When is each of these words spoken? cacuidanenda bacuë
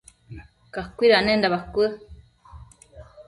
cacuidanenda 0.73 1.53
bacuë 1.53 1.87